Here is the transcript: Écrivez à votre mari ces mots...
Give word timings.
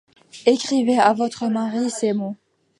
Écrivez 0.47 0.97
à 0.97 1.13
votre 1.13 1.45
mari 1.45 1.91
ces 1.91 2.11
mots... 2.13 2.35